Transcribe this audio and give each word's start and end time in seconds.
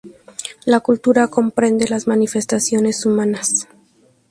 La 0.65 0.79
cultura 0.79 1.27
comprende 1.27 1.87
las 1.87 2.07
manifestaciones 2.07 3.05
humanas. 3.05 3.67